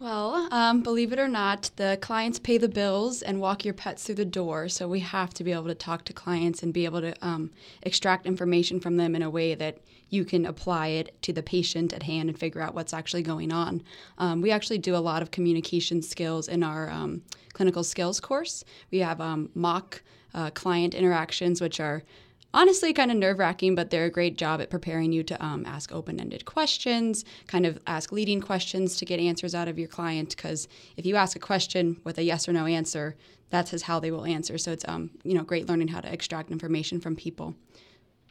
Well, 0.00 0.48
um, 0.50 0.82
believe 0.82 1.12
it 1.12 1.18
or 1.18 1.28
not, 1.28 1.70
the 1.76 1.98
clients 2.00 2.38
pay 2.38 2.56
the 2.56 2.70
bills 2.70 3.20
and 3.20 3.38
walk 3.38 3.66
your 3.66 3.74
pets 3.74 4.02
through 4.02 4.14
the 4.14 4.24
door. 4.24 4.70
So 4.70 4.88
we 4.88 5.00
have 5.00 5.34
to 5.34 5.44
be 5.44 5.52
able 5.52 5.66
to 5.66 5.74
talk 5.74 6.06
to 6.06 6.14
clients 6.14 6.62
and 6.62 6.72
be 6.72 6.86
able 6.86 7.02
to 7.02 7.14
um, 7.20 7.50
extract 7.82 8.24
information 8.24 8.80
from 8.80 8.96
them 8.96 9.14
in 9.14 9.20
a 9.20 9.28
way 9.28 9.54
that 9.54 9.76
you 10.08 10.24
can 10.24 10.46
apply 10.46 10.86
it 10.86 11.22
to 11.22 11.34
the 11.34 11.42
patient 11.42 11.92
at 11.92 12.04
hand 12.04 12.30
and 12.30 12.38
figure 12.38 12.62
out 12.62 12.74
what's 12.74 12.94
actually 12.94 13.22
going 13.22 13.52
on. 13.52 13.82
Um, 14.16 14.40
we 14.40 14.50
actually 14.50 14.78
do 14.78 14.96
a 14.96 15.04
lot 15.04 15.20
of 15.20 15.32
communication 15.32 16.00
skills 16.00 16.48
in 16.48 16.62
our 16.62 16.88
um, 16.88 17.20
clinical 17.52 17.84
skills 17.84 18.20
course. 18.20 18.64
We 18.90 19.00
have 19.00 19.20
um, 19.20 19.50
mock 19.54 20.00
uh, 20.32 20.48
client 20.48 20.94
interactions, 20.94 21.60
which 21.60 21.78
are 21.78 22.04
honestly 22.52 22.92
kind 22.92 23.10
of 23.10 23.16
nerve 23.16 23.38
wracking, 23.38 23.74
but 23.74 23.90
they're 23.90 24.06
a 24.06 24.10
great 24.10 24.36
job 24.36 24.60
at 24.60 24.70
preparing 24.70 25.12
you 25.12 25.22
to 25.24 25.44
um, 25.44 25.64
ask 25.66 25.92
open 25.92 26.20
ended 26.20 26.44
questions, 26.44 27.24
kind 27.46 27.66
of 27.66 27.78
ask 27.86 28.12
leading 28.12 28.40
questions 28.40 28.96
to 28.96 29.04
get 29.04 29.20
answers 29.20 29.54
out 29.54 29.68
of 29.68 29.78
your 29.78 29.88
client. 29.88 30.36
Because 30.36 30.68
if 30.96 31.06
you 31.06 31.16
ask 31.16 31.36
a 31.36 31.40
question 31.40 32.00
with 32.04 32.18
a 32.18 32.22
yes 32.22 32.48
or 32.48 32.52
no 32.52 32.66
answer, 32.66 33.16
that's 33.50 33.82
how 33.82 34.00
they 34.00 34.10
will 34.10 34.24
answer. 34.24 34.58
So 34.58 34.72
it's 34.72 34.84
um, 34.88 35.10
you 35.24 35.34
know 35.34 35.42
great 35.42 35.68
learning 35.68 35.88
how 35.88 36.00
to 36.00 36.12
extract 36.12 36.50
information 36.50 37.00
from 37.00 37.16
people. 37.16 37.54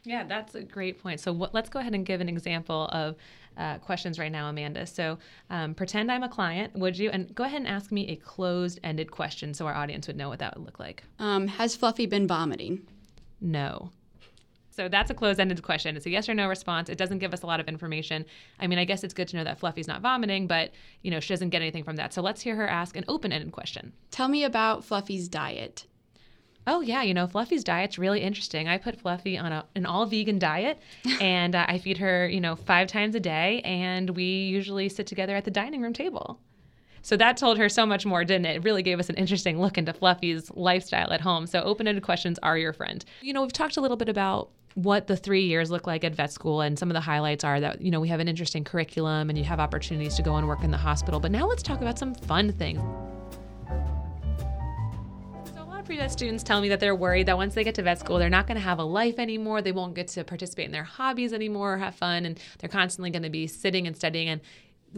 Yeah, 0.06 0.24
that's 0.24 0.56
a 0.56 0.64
great 0.64 1.02
point. 1.02 1.20
So 1.20 1.34
what, 1.34 1.54
let's 1.54 1.70
go 1.70 1.80
ahead 1.80 1.94
and 1.94 2.06
give 2.06 2.22
an 2.22 2.30
example 2.30 2.86
of 2.94 3.18
uh, 3.58 3.78
questions 3.80 4.18
right 4.18 4.32
now, 4.32 4.48
Amanda. 4.48 4.86
So 4.88 5.18
um, 5.50 5.76
pretend 5.76 6.10
I'm 6.10 6.24
a 6.24 6.30
client, 6.30 6.74
would 6.76 6.98
you? 6.98 7.10
And 7.10 7.36
go 7.36 7.44
ahead 7.44 7.60
and 7.60 7.68
ask 7.68 7.92
me 7.92 8.08
a 8.08 8.16
closed-ended 8.16 9.12
question 9.12 9.54
so 9.54 9.68
our 9.68 9.74
audience 9.74 10.08
would 10.08 10.16
know 10.16 10.30
what 10.30 10.40
that 10.40 10.56
would 10.56 10.66
look 10.66 10.80
like. 10.80 11.04
Um, 11.20 11.48
has 11.48 11.76
Fluffy 11.76 12.06
been 12.06 12.28
vomiting? 12.28 12.88
No. 13.42 13.92
So 14.80 14.88
that's 14.88 15.12
a 15.12 15.14
closed-ended 15.14 15.62
question. 15.62 15.98
It's 15.98 16.06
a 16.06 16.10
yes 16.10 16.30
or 16.30 16.34
no 16.34 16.48
response. 16.48 16.88
It 16.88 16.98
doesn't 16.98 17.18
give 17.20 17.34
us 17.34 17.42
a 17.42 17.46
lot 17.46 17.60
of 17.60 17.68
information. 17.68 18.24
I 18.62 18.68
mean, 18.68 18.80
I 18.80 18.86
guess 18.86 19.04
it's 19.04 19.14
good 19.14 19.28
to 19.28 19.36
know 19.36 19.44
that 19.44 19.60
Fluffy's 19.60 19.90
not 19.90 20.02
vomiting, 20.02 20.48
but 20.48 20.72
you 21.02 21.12
know, 21.12 21.20
she 21.20 21.34
doesn't 21.34 21.50
get 21.50 21.62
anything 21.62 21.84
from 21.84 21.98
that. 21.98 22.14
So 22.14 22.22
let's 22.22 22.40
hear 22.40 22.56
her 22.56 22.66
ask 22.66 22.96
an 22.96 23.04
open-ended 23.10 23.52
question. 23.52 23.92
Tell 24.10 24.30
me 24.30 24.46
about 24.46 24.86
Fluffy's 24.86 25.28
diet. 25.28 25.86
Oh 26.66 26.80
yeah, 26.80 27.04
you 27.04 27.14
know 27.14 27.28
Fluffy's 27.28 27.66
diet's 27.66 28.00
really 28.00 28.22
interesting. 28.22 28.70
I 28.70 28.78
put 28.78 29.02
Fluffy 29.02 29.38
on 29.38 29.52
a, 29.52 29.66
an 29.76 29.86
all 29.86 30.06
vegan 30.06 30.40
diet, 30.40 30.80
and 31.20 31.56
uh, 31.56 31.66
I 31.68 31.78
feed 31.78 31.98
her, 31.98 32.30
you 32.30 32.40
know, 32.40 32.56
five 32.56 32.88
times 32.88 33.16
a 33.16 33.20
day, 33.20 33.60
and 33.66 34.12
we 34.12 34.24
usually 34.24 34.88
sit 34.88 35.08
together 35.08 35.36
at 35.36 35.44
the 35.44 35.52
dining 35.52 35.82
room 35.82 35.92
table. 35.92 36.40
So 37.02 37.18
that 37.18 37.36
told 37.36 37.58
her 37.58 37.68
so 37.68 37.86
much 37.86 38.06
more, 38.06 38.24
didn't 38.24 38.46
it? 38.46 38.56
It 38.58 38.64
really 38.64 38.84
gave 38.84 39.00
us 39.00 39.10
an 39.10 39.16
interesting 39.16 39.60
look 39.60 39.78
into 39.78 39.92
Fluffy's 39.92 40.50
lifestyle 40.52 41.12
at 41.12 41.20
home. 41.20 41.48
So 41.48 41.62
open-ended 41.64 42.04
questions 42.04 42.40
are 42.44 42.58
your 42.58 42.72
friend. 42.72 43.04
You 43.22 43.34
know, 43.34 43.42
we've 43.42 43.52
talked 43.52 43.76
a 43.76 43.82
little 43.82 43.98
bit 43.98 44.10
about 44.10 44.52
what 44.76 45.08
the 45.08 45.18
three 45.18 45.46
years 45.46 45.72
look 45.72 45.88
like 45.88 46.04
at 46.04 46.16
vet 46.16 46.32
school 46.32 46.62
and 46.62 46.78
some 46.78 46.90
of 46.90 46.94
the 46.94 47.02
highlights 47.02 47.44
are 47.44 47.60
that 47.60 47.82
you 47.82 47.92
know 47.92 48.00
we 48.00 48.08
have 48.08 48.20
an 48.20 48.28
interesting 48.28 48.64
curriculum 48.64 49.30
and 49.30 49.38
you 49.38 49.44
have 49.44 49.60
opportunities 49.60 50.16
to 50.16 50.22
go 50.22 50.36
and 50.36 50.48
work 50.48 50.64
in 50.64 50.72
the 50.72 50.78
hospital. 50.78 51.20
But 51.20 51.32
now 51.32 51.48
let's 51.48 51.64
talk 51.64 51.82
about 51.82 52.00
some 52.00 52.14
fun 52.14 52.52
things. 52.52 52.82
So 55.54 55.62
a 55.62 55.66
lot 55.66 55.80
of 55.80 55.86
pre-vet 55.86 56.12
students 56.12 56.44
tell 56.44 56.62
me 56.62 56.70
that 56.70 56.80
they're 56.80 56.96
worried 56.96 57.26
that 57.28 57.38
once 57.38 57.56
they 57.56 57.64
get 57.64 57.76
to 57.76 57.82
vet 57.82 58.00
school 58.00 58.20
they're 58.20 58.30
not 58.30 58.48
going 58.48 58.58
to 58.58 58.64
have 58.64 58.80
a 58.80 58.84
life 58.84 59.20
anymore. 59.20 59.62
They 59.62 59.72
won't 59.72 59.96
get 59.96 60.08
to 60.10 60.24
participate 60.24 60.66
in 60.66 60.72
their 60.72 60.84
hobbies 60.84 61.34
anymore 61.34 61.74
or 61.74 61.78
have 61.78 61.96
fun 61.96 62.26
and 62.26 62.40
they're 62.60 62.70
constantly 62.70 63.10
going 63.10 63.24
to 63.24 63.30
be 63.30 63.48
sitting 63.48 63.88
and 63.88 63.96
studying. 63.96 64.30
And 64.30 64.42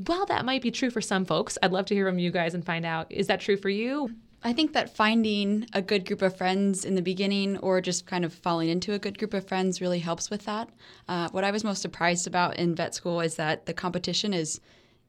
while 0.06 0.26
that 0.26 0.46
might 0.46 0.62
be 0.62 0.72
true 0.72 0.90
for 0.90 1.02
some 1.02 1.26
folks 1.26 1.58
i'd 1.62 1.72
love 1.72 1.86
to 1.86 1.94
hear 1.94 2.08
from 2.08 2.20
you 2.20 2.32
guys 2.32 2.54
and 2.54 2.66
find 2.66 2.86
out 2.86 3.12
is 3.12 3.28
that 3.28 3.42
true 3.42 3.58
for 3.58 3.70
you 3.70 4.10
I 4.44 4.54
think 4.54 4.74
that 4.74 4.96
finding 4.96 5.68
a 5.72 5.84
good 5.84 6.06
group 6.06 6.24
of 6.24 6.36
friends 6.36 6.84
in 6.84 6.96
the 6.96 7.02
beginning 7.04 7.58
or 7.58 7.80
just 7.80 8.08
kind 8.08 8.26
of 8.26 8.34
falling 8.34 8.70
into 8.70 8.94
a 8.94 9.00
good 9.00 9.20
group 9.20 9.36
of 9.36 9.48
friends 9.48 9.82
really 9.82 10.00
helps 10.00 10.32
with 10.32 10.46
that. 10.46 10.68
Uh, 11.08 11.30
what 11.30 11.44
I 11.44 11.52
was 11.52 11.64
most 11.64 11.82
surprised 11.82 12.26
about 12.26 12.58
in 12.58 12.74
vet 12.74 12.96
school 12.96 13.22
is 13.22 13.36
that 13.36 13.68
the 13.68 13.74
competition 13.74 14.34
is 14.34 14.60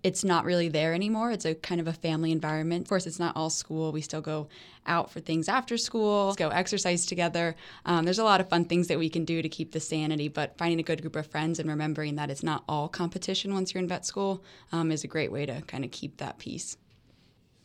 it's 0.02 0.24
not 0.24 0.44
really 0.44 0.68
there 0.68 0.92
anymore. 0.92 1.30
It's 1.30 1.44
a 1.44 1.54
kind 1.54 1.80
of 1.80 1.86
a 1.86 1.92
family 1.92 2.32
environment. 2.32 2.82
Of 2.82 2.88
course, 2.88 3.06
it's 3.06 3.20
not 3.20 3.36
all 3.36 3.48
school. 3.48 3.92
We 3.92 4.00
still 4.02 4.20
go 4.20 4.48
out 4.84 5.10
for 5.10 5.20
things 5.20 5.48
after 5.48 5.78
school, 5.78 6.34
go 6.34 6.48
exercise 6.48 7.06
together. 7.06 7.54
Um, 7.86 8.04
there's 8.04 8.18
a 8.18 8.24
lot 8.24 8.40
of 8.40 8.50
fun 8.50 8.64
things 8.64 8.88
that 8.88 8.98
we 8.98 9.08
can 9.08 9.24
do 9.24 9.40
to 9.40 9.48
keep 9.48 9.72
the 9.72 9.80
sanity, 9.80 10.28
but 10.28 10.58
finding 10.58 10.80
a 10.80 10.82
good 10.82 11.00
group 11.00 11.16
of 11.16 11.26
friends 11.26 11.58
and 11.58 11.70
remembering 11.70 12.16
that 12.16 12.30
it's 12.30 12.42
not 12.42 12.64
all 12.68 12.88
competition 12.88 13.54
once 13.54 13.72
you're 13.72 13.82
in 13.82 13.88
vet 13.88 14.04
school 14.04 14.44
um, 14.72 14.90
is 14.90 15.04
a 15.04 15.08
great 15.08 15.32
way 15.32 15.46
to 15.46 15.62
kind 15.62 15.84
of 15.84 15.90
keep 15.90 16.16
that 16.18 16.38
peace. 16.38 16.76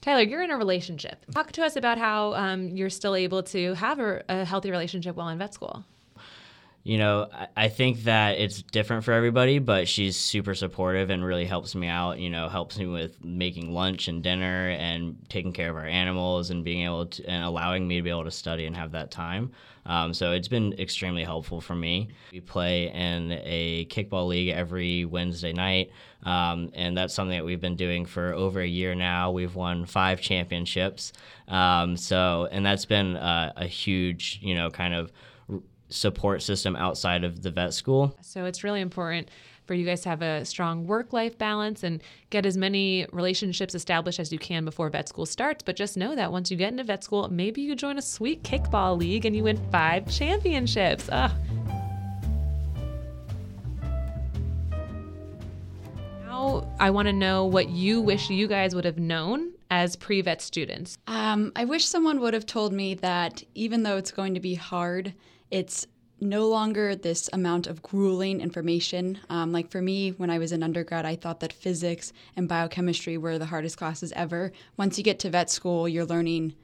Tyler, 0.01 0.21
you're 0.21 0.43
in 0.43 0.51
a 0.51 0.57
relationship. 0.57 1.25
Talk 1.33 1.51
to 1.53 1.65
us 1.65 1.75
about 1.75 1.97
how 1.97 2.33
um, 2.35 2.69
you're 2.69 2.89
still 2.89 3.15
able 3.15 3.43
to 3.43 3.73
have 3.73 3.99
a, 3.99 4.23
a, 4.29 4.45
healthy 4.45 4.71
relationship 4.71 5.15
while 5.15 5.29
in 5.29 5.37
vet 5.37 5.53
school. 5.53 5.83
You 6.87 6.97
know, 6.97 7.27
I, 7.57 7.67
think 7.67 8.03
that 8.03 8.37
it's 8.37 8.61
different 8.61 9.03
for 9.03 9.11
everybody, 9.11 9.59
but 9.59 9.89
she's 9.89 10.15
super 10.15 10.55
supportive 10.55 11.09
and 11.09 11.21
really 11.21 11.43
helps 11.43 11.75
me 11.75 11.89
out. 11.89 12.17
You 12.17 12.29
know, 12.29 12.47
helps 12.47 12.77
me 12.79 12.85
with 12.85 13.21
making 13.21 13.73
lunch 13.73 14.07
and 14.07 14.23
dinner 14.23 14.69
and 14.69 15.17
taking 15.27 15.51
care 15.51 15.69
of 15.69 15.75
our 15.75 15.85
animals 15.85 16.49
and 16.49 16.63
being 16.63 16.85
able 16.85 17.07
to 17.07 17.25
and 17.25 17.43
allowing 17.43 17.85
me 17.89 17.97
to 17.97 18.03
be 18.03 18.09
able 18.09 18.23
to 18.23 18.31
study 18.31 18.65
and 18.65 18.73
have 18.77 18.93
that 18.93 19.11
time. 19.11 19.51
Um, 19.85 20.13
so 20.13 20.31
it's 20.31 20.47
been 20.47 20.79
extremely 20.79 21.25
helpful 21.25 21.59
for 21.59 21.75
me. 21.75 22.07
We 22.31 22.39
play 22.39 22.89
in 22.89 23.33
a 23.43 23.85
kickball 23.87 24.29
league 24.29 24.55
every 24.55 25.03
Wednesday 25.03 25.51
night, 25.51 25.91
um, 26.23 26.71
and 26.73 26.95
that's 26.95 27.13
something 27.13 27.37
that 27.37 27.43
we've 27.43 27.59
been 27.59 27.75
doing 27.75 28.05
for 28.05 28.31
over 28.33 28.61
a 28.61 28.67
year 28.67 28.95
now. 28.95 29.31
We've 29.31 29.55
won 29.55 29.85
five 29.85 30.21
championships. 30.21 31.11
Um, 31.49 31.97
so, 31.97 32.47
and 32.49 32.65
that's 32.65 32.85
been 32.85 33.17
a 33.17 33.65
huge, 33.65 34.39
you 34.41 34.55
know, 34.55 34.69
kind 34.69 34.93
of 34.93 35.11
support 35.89 36.41
system 36.41 36.75
outside 36.75 37.23
of 37.23 37.43
the 37.43 37.51
vet 37.51 37.73
school. 37.73 38.17
So 38.21 38.45
it's 38.45 38.63
really 38.63 38.81
important 38.81 39.29
for 39.67 39.73
you 39.73 39.85
guys 39.85 40.01
to 40.01 40.09
have 40.09 40.21
a 40.21 40.45
strong 40.45 40.87
work 40.87 41.11
life 41.13 41.37
balance 41.37 41.83
and 41.83 42.01
get 42.29 42.45
as 42.45 42.57
many 42.57 43.05
relationships 43.11 43.75
established 43.75 44.19
as 44.19 44.31
you 44.31 44.39
can 44.39 44.63
before 44.65 44.89
vet 44.89 45.09
school 45.09 45.25
starts. 45.25 45.61
But 45.61 45.75
just 45.75 45.97
know 45.97 46.15
that 46.15 46.31
once 46.31 46.49
you 46.49 46.57
get 46.57 46.71
into 46.71 46.83
vet 46.83 47.03
school, 47.03 47.27
maybe 47.29 47.61
you 47.61 47.75
join 47.75 47.97
a 47.97 48.01
sweet 48.01 48.43
kickball 48.43 48.97
league 48.97 49.25
and 49.25 49.35
you 49.35 49.43
win 49.43 49.59
five 49.71 50.09
championships. 50.09 51.09
Ugh. 51.11 51.31
Now, 56.25 56.67
I 56.79 56.89
want 56.89 57.07
to 57.07 57.13
know 57.13 57.45
what 57.45 57.69
you 57.69 57.99
wish 57.99 58.29
you 58.29 58.47
guys 58.47 58.73
would 58.73 58.85
have 58.85 58.97
known 58.97 59.51
as 59.69 59.97
pre 59.97 60.21
vet 60.21 60.41
students. 60.41 60.97
Um, 61.07 61.51
I 61.55 61.65
wish 61.65 61.85
someone 61.85 62.21
would 62.21 62.33
have 62.33 62.45
told 62.45 62.71
me 62.71 62.93
that 62.95 63.43
even 63.53 63.83
though 63.83 63.97
it's 63.97 64.11
going 64.11 64.33
to 64.33 64.39
be 64.39 64.55
hard, 64.55 65.13
it's 65.51 65.87
no 66.19 66.47
longer 66.47 66.95
this 66.95 67.29
amount 67.31 67.67
of 67.67 67.81
grueling 67.81 68.41
information. 68.41 69.19
Um, 69.29 69.51
like 69.51 69.69
for 69.69 69.81
me, 69.81 70.11
when 70.11 70.29
I 70.29 70.39
was 70.39 70.51
in 70.51 70.63
undergrad, 70.63 71.05
I 71.05 71.15
thought 71.15 71.41
that 71.41 71.53
physics 71.53 72.11
and 72.35 72.49
biochemistry 72.49 73.17
were 73.17 73.37
the 73.37 73.45
hardest 73.45 73.77
classes 73.77 74.11
ever. 74.15 74.51
Once 74.77 74.97
you 74.97 75.03
get 75.03 75.19
to 75.19 75.29
vet 75.29 75.49
school, 75.49 75.87
you're 75.87 76.05
learning 76.05 76.55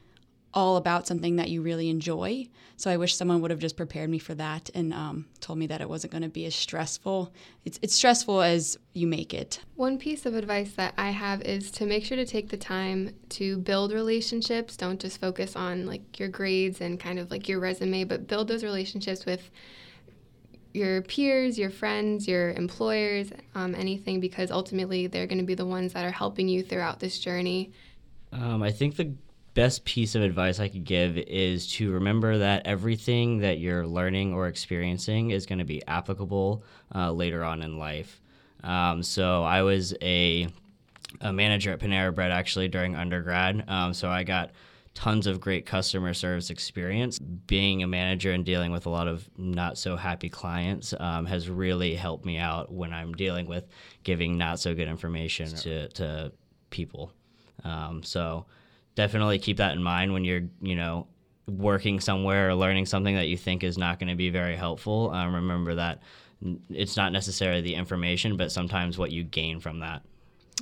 all 0.54 0.78
about 0.78 1.08
something 1.08 1.38
that 1.38 1.50
you 1.50 1.62
really 1.62 1.90
enjoy. 1.90 2.48
So 2.76 2.92
I 2.92 2.98
wish 2.98 3.16
someone 3.16 3.42
would 3.42 3.52
have 3.52 3.60
just 3.60 3.78
prepared 3.78 4.10
me 4.10 4.20
for 4.20 4.36
that 4.36 4.70
and 4.76 4.94
um, 4.94 5.26
told 5.40 5.60
me 5.60 5.68
that 5.68 5.82
it 5.82 5.90
wasn't 5.90 6.12
going 6.12 6.24
to 6.24 6.30
be 6.30 6.46
as 6.46 6.56
stressful. 6.56 7.34
It's, 7.66 7.80
it's 7.82 7.94
stressful 7.94 8.42
as 8.42 8.78
you 8.94 9.08
make 9.08 9.34
it. 9.34 9.60
One 9.76 9.98
piece 9.98 10.26
of 10.26 10.36
advice 10.36 10.74
that 10.74 10.94
I 10.98 11.12
have 11.12 11.42
is 11.42 11.72
to 11.72 11.86
make 11.86 12.04
sure 12.04 12.18
to 12.18 12.26
take 12.26 12.50
the 12.50 12.58
time 12.58 13.16
to 13.30 13.58
build 13.58 13.92
relationships. 13.92 14.78
Don't 14.78 15.00
just 15.00 15.20
focus 15.20 15.56
on 15.56 15.86
like 15.86 16.20
your 16.20 16.30
grades 16.30 16.82
and 16.82 17.00
kind 17.00 17.20
of 17.20 17.32
like 17.32 17.48
your 17.48 17.60
resume, 17.60 18.04
but 18.04 18.28
build 18.28 18.48
those 18.48 18.64
relationships 18.64 19.26
with 19.26 19.50
your 20.74 21.04
peers, 21.04 21.58
your 21.58 21.70
friends, 21.70 22.28
your 22.28 22.52
employers, 22.52 23.32
um, 23.54 23.76
anything, 23.76 24.20
because 24.20 24.50
ultimately 24.50 25.08
they're 25.08 25.28
going 25.28 25.38
to 25.38 25.44
be 25.44 25.56
the 25.56 25.66
ones 25.66 25.94
that 25.94 26.04
are 26.04 26.12
helping 26.12 26.48
you 26.48 26.64
throughout 26.64 27.00
this 27.00 27.20
journey. 27.20 27.72
Um, 28.32 28.64
I 28.64 28.72
think 28.72 28.96
the 28.96 29.14
best 29.54 29.86
piece 29.86 30.16
of 30.16 30.22
advice 30.22 30.60
I 30.60 30.68
could 30.68 30.84
give 30.84 31.18
is 31.18 31.68
to 31.74 31.92
remember 31.92 32.40
that 32.40 32.66
everything 32.66 33.40
that 33.40 33.60
you're 33.60 33.86
learning 33.86 34.34
or 34.34 34.48
experiencing 34.48 35.32
is 35.32 35.46
going 35.46 35.60
to 35.60 35.66
be 35.66 35.86
applicable 35.88 36.64
uh, 36.94 37.12
later 37.12 37.44
on 37.44 37.62
in 37.62 37.78
life. 37.78 38.22
Um, 38.64 39.04
so 39.04 39.44
I 39.44 39.62
was 39.62 39.94
a, 40.02 40.48
a 41.22 41.34
manager 41.34 41.72
at 41.72 41.80
Panera 41.80 42.14
Bread 42.14 42.32
actually 42.32 42.68
during 42.68 42.96
undergrad. 42.96 43.66
Um, 43.68 43.94
so 43.94 44.10
I 44.10 44.24
got 44.24 44.52
tons 44.94 45.28
of 45.28 45.42
great 45.42 45.66
customer 45.66 46.14
service 46.14 46.50
experience. 46.50 47.20
Being 47.20 47.84
a 47.84 47.88
manager 47.88 48.32
and 48.32 48.46
dealing 48.46 48.72
with 48.72 48.86
a 48.86 48.90
lot 48.90 49.08
of 49.08 49.30
not 49.38 49.78
so 49.78 49.96
happy 49.96 50.30
clients 50.30 50.94
um, 51.00 51.26
has 51.26 51.50
really 51.50 51.96
helped 51.96 52.26
me 52.26 52.38
out 52.38 52.72
when 52.72 52.94
I'm 52.94 53.14
dealing 53.14 53.48
with 53.48 53.66
giving 54.04 54.38
not 54.38 54.60
so 54.60 54.74
good 54.74 54.88
information 54.88 55.50
to, 55.58 55.90
to 55.90 56.32
people. 56.70 57.12
Um, 57.64 58.04
so 58.04 58.46
definitely 58.96 59.40
keep 59.40 59.58
that 59.58 59.74
in 59.74 59.84
mind 59.84 60.14
when 60.14 60.24
you're, 60.24 60.44
you 60.62 60.76
know, 60.76 61.08
working 61.48 62.00
somewhere 62.00 62.50
or 62.50 62.56
learning 62.56 62.86
something 62.86 63.16
that 63.16 63.28
you 63.28 63.38
think 63.38 63.64
is 63.64 63.78
not 63.78 64.00
going 64.00 64.10
to 64.10 64.16
be 64.16 64.30
very 64.30 64.56
helpful. 64.56 65.12
Um, 65.12 65.36
remember 65.36 65.76
that 65.76 66.02
it's 66.70 66.98
not 66.98 67.12
necessarily 67.12 67.62
the 67.62 67.76
information, 67.76 68.38
but 68.38 68.52
sometimes 68.52 68.98
what 68.98 69.12
you 69.12 69.24
gain 69.24 69.60
from 69.60 69.80
that. 69.80 70.02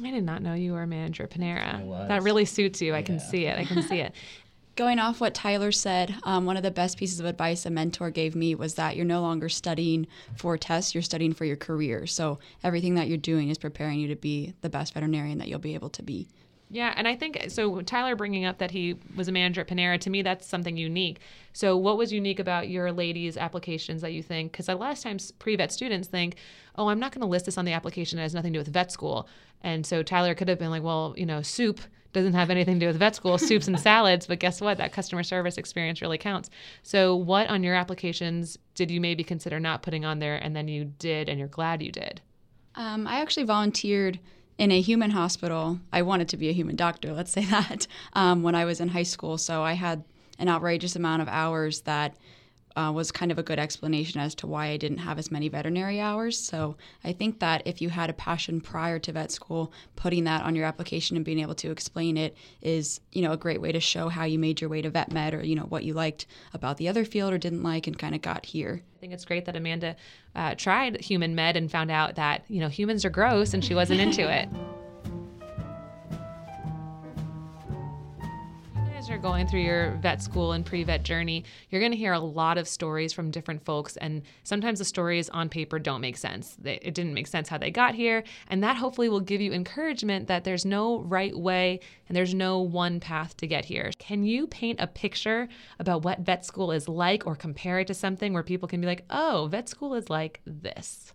I 0.03 0.11
did 0.11 0.23
not 0.23 0.41
know 0.41 0.53
you 0.53 0.73
were 0.73 0.83
a 0.83 0.87
manager 0.87 1.23
at 1.23 1.31
Panera. 1.31 2.07
That 2.07 2.23
really 2.23 2.45
suits 2.45 2.81
you. 2.81 2.93
I 2.93 3.01
can 3.01 3.19
see 3.19 3.45
it. 3.45 3.57
I 3.59 3.65
can 3.65 3.83
see 3.83 3.99
it. 3.99 4.13
Going 4.77 4.99
off 4.99 5.19
what 5.19 5.33
Tyler 5.33 5.71
said, 5.73 6.15
um, 6.23 6.45
one 6.45 6.55
of 6.55 6.63
the 6.63 6.71
best 6.71 6.97
pieces 6.97 7.19
of 7.19 7.25
advice 7.25 7.65
a 7.65 7.69
mentor 7.69 8.09
gave 8.09 8.35
me 8.35 8.55
was 8.55 8.75
that 8.75 8.95
you're 8.95 9.05
no 9.05 9.21
longer 9.21 9.49
studying 9.49 10.07
for 10.37 10.57
tests, 10.57 10.95
you're 10.95 11.01
studying 11.01 11.33
for 11.33 11.43
your 11.43 11.57
career. 11.57 12.07
So 12.07 12.39
everything 12.63 12.95
that 12.95 13.09
you're 13.09 13.17
doing 13.17 13.49
is 13.49 13.57
preparing 13.57 13.99
you 13.99 14.07
to 14.07 14.15
be 14.15 14.53
the 14.61 14.69
best 14.69 14.93
veterinarian 14.93 15.39
that 15.39 15.49
you'll 15.49 15.59
be 15.59 15.73
able 15.73 15.89
to 15.89 16.03
be. 16.03 16.29
Yeah, 16.73 16.93
and 16.95 17.05
I 17.05 17.17
think 17.17 17.49
so. 17.49 17.81
Tyler 17.81 18.15
bringing 18.15 18.45
up 18.45 18.59
that 18.59 18.71
he 18.71 18.95
was 19.17 19.27
a 19.27 19.31
manager 19.33 19.59
at 19.59 19.67
Panera, 19.67 19.99
to 19.99 20.09
me, 20.09 20.21
that's 20.21 20.47
something 20.47 20.77
unique. 20.77 21.19
So, 21.51 21.75
what 21.75 21.97
was 21.97 22.13
unique 22.13 22.39
about 22.39 22.69
your 22.69 22.93
ladies' 22.93 23.35
applications 23.35 24.01
that 24.01 24.13
you 24.13 24.23
think? 24.23 24.53
Because 24.53 24.69
a 24.69 24.75
lot 24.75 24.93
of 24.93 24.99
times 24.99 25.31
pre 25.31 25.57
vet 25.57 25.73
students 25.73 26.07
think, 26.07 26.37
oh, 26.77 26.87
I'm 26.87 26.99
not 26.99 27.11
going 27.11 27.21
to 27.21 27.27
list 27.27 27.45
this 27.45 27.57
on 27.57 27.65
the 27.65 27.73
application. 27.73 28.19
It 28.19 28.21
has 28.21 28.33
nothing 28.33 28.53
to 28.53 28.59
do 28.59 28.61
with 28.61 28.71
vet 28.71 28.89
school. 28.89 29.27
And 29.61 29.85
so, 29.85 30.01
Tyler 30.01 30.33
could 30.33 30.47
have 30.47 30.59
been 30.59 30.69
like, 30.69 30.81
well, 30.81 31.13
you 31.17 31.25
know, 31.25 31.41
soup 31.41 31.81
doesn't 32.13 32.33
have 32.33 32.49
anything 32.49 32.75
to 32.75 32.79
do 32.79 32.87
with 32.87 32.95
vet 32.95 33.15
school, 33.15 33.37
soups 33.37 33.67
and 33.67 33.77
salads. 33.77 34.25
But 34.25 34.39
guess 34.39 34.61
what? 34.61 34.77
That 34.77 34.93
customer 34.93 35.23
service 35.23 35.57
experience 35.57 36.01
really 36.01 36.17
counts. 36.17 36.49
So, 36.83 37.17
what 37.17 37.49
on 37.49 37.63
your 37.63 37.75
applications 37.75 38.57
did 38.75 38.89
you 38.89 39.01
maybe 39.01 39.25
consider 39.25 39.59
not 39.59 39.83
putting 39.83 40.05
on 40.05 40.19
there 40.19 40.37
and 40.37 40.55
then 40.55 40.69
you 40.69 40.85
did 40.85 41.27
and 41.27 41.37
you're 41.37 41.49
glad 41.49 41.81
you 41.81 41.91
did? 41.91 42.21
Um, 42.75 43.07
I 43.07 43.19
actually 43.19 43.43
volunteered 43.43 44.21
in 44.57 44.71
a 44.71 44.81
human 44.81 45.11
hospital. 45.11 45.79
I 45.91 46.01
wanted 46.01 46.29
to 46.29 46.37
be 46.37 46.49
a 46.49 46.53
human 46.53 46.75
doctor, 46.75 47.13
let's 47.13 47.31
say 47.31 47.45
that, 47.45 47.87
um, 48.13 48.43
when 48.43 48.55
I 48.55 48.65
was 48.65 48.79
in 48.79 48.89
high 48.89 49.03
school. 49.03 49.37
So 49.37 49.63
I 49.63 49.73
had 49.73 50.03
an 50.39 50.49
outrageous 50.49 50.95
amount 50.95 51.21
of 51.21 51.27
hours 51.27 51.81
that 51.81 52.15
uh, 52.75 52.91
was 52.93 53.11
kind 53.11 53.31
of 53.31 53.37
a 53.37 53.43
good 53.43 53.59
explanation 53.59 54.19
as 54.19 54.35
to 54.35 54.47
why 54.47 54.67
I 54.67 54.77
didn't 54.77 54.99
have 54.99 55.19
as 55.19 55.31
many 55.31 55.49
veterinary 55.49 55.99
hours. 55.99 56.37
So 56.37 56.77
I 57.03 57.13
think 57.13 57.39
that 57.39 57.61
if 57.65 57.81
you 57.81 57.89
had 57.89 58.09
a 58.09 58.13
passion 58.13 58.61
prior 58.61 58.99
to 58.99 59.11
vet 59.11 59.31
school, 59.31 59.71
putting 59.95 60.23
that 60.25 60.43
on 60.43 60.55
your 60.55 60.65
application 60.65 61.15
and 61.15 61.25
being 61.25 61.39
able 61.39 61.55
to 61.55 61.71
explain 61.71 62.17
it 62.17 62.35
is, 62.61 63.01
you 63.11 63.21
know, 63.21 63.31
a 63.31 63.37
great 63.37 63.61
way 63.61 63.71
to 63.71 63.79
show 63.79 64.09
how 64.09 64.25
you 64.25 64.39
made 64.39 64.61
your 64.61 64.69
way 64.69 64.81
to 64.81 64.89
vet 64.89 65.11
med 65.11 65.33
or, 65.33 65.43
you 65.43 65.55
know, 65.55 65.63
what 65.63 65.83
you 65.83 65.93
liked 65.93 66.25
about 66.53 66.77
the 66.77 66.87
other 66.87 67.05
field 67.05 67.33
or 67.33 67.37
didn't 67.37 67.63
like 67.63 67.87
and 67.87 67.97
kind 67.97 68.15
of 68.15 68.21
got 68.21 68.45
here. 68.45 68.81
I 68.95 68.99
think 68.99 69.13
it's 69.13 69.25
great 69.25 69.45
that 69.45 69.55
Amanda 69.55 69.95
uh, 70.35 70.55
tried 70.55 71.01
human 71.01 71.35
med 71.35 71.57
and 71.57 71.69
found 71.69 71.91
out 71.91 72.15
that, 72.15 72.43
you 72.47 72.59
know, 72.59 72.69
humans 72.69 73.03
are 73.05 73.09
gross 73.09 73.53
and 73.53 73.63
she 73.63 73.75
wasn't 73.75 73.99
into 73.99 74.31
it. 74.31 74.49
Are 79.09 79.17
going 79.17 79.47
through 79.47 79.61
your 79.61 79.91
vet 80.01 80.21
school 80.21 80.51
and 80.51 80.65
pre 80.65 80.83
vet 80.83 81.03
journey, 81.03 81.43
you're 81.69 81.81
going 81.81 81.91
to 81.91 81.97
hear 81.97 82.13
a 82.13 82.19
lot 82.19 82.57
of 82.57 82.67
stories 82.67 83.11
from 83.13 83.31
different 83.31 83.63
folks. 83.65 83.97
And 83.97 84.21
sometimes 84.43 84.79
the 84.79 84.85
stories 84.85 85.29
on 85.29 85.49
paper 85.49 85.79
don't 85.79 86.01
make 86.01 86.17
sense. 86.17 86.57
It 86.63 86.93
didn't 86.93 87.13
make 87.13 87.27
sense 87.27 87.49
how 87.49 87.57
they 87.57 87.71
got 87.71 87.95
here. 87.95 88.23
And 88.49 88.63
that 88.63 88.77
hopefully 88.77 89.09
will 89.09 89.19
give 89.19 89.41
you 89.41 89.53
encouragement 89.53 90.27
that 90.27 90.43
there's 90.43 90.65
no 90.65 90.99
right 91.01 91.35
way 91.35 91.79
and 92.07 92.15
there's 92.15 92.33
no 92.33 92.59
one 92.59 92.99
path 92.99 93.35
to 93.37 93.47
get 93.47 93.65
here. 93.65 93.91
Can 93.97 94.23
you 94.23 94.45
paint 94.47 94.79
a 94.79 94.87
picture 94.87 95.47
about 95.79 96.03
what 96.03 96.19
vet 96.19 96.45
school 96.45 96.71
is 96.71 96.87
like 96.87 97.25
or 97.25 97.35
compare 97.35 97.79
it 97.79 97.87
to 97.87 97.93
something 97.93 98.33
where 98.33 98.43
people 98.43 98.67
can 98.67 98.81
be 98.81 98.87
like, 98.87 99.05
oh, 99.09 99.47
vet 99.49 99.67
school 99.67 99.95
is 99.95 100.09
like 100.09 100.41
this? 100.45 101.13